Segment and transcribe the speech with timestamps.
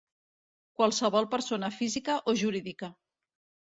[0.79, 2.95] Qualsevol persona física o jurídica.